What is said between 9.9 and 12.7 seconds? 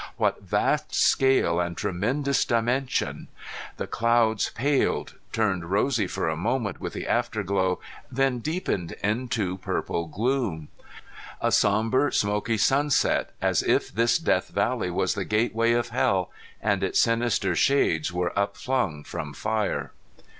gloom. A sombre smoky